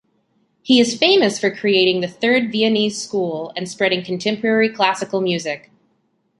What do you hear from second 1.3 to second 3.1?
for creating the "Third Viennese